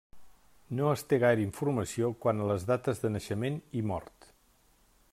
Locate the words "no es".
0.79-1.03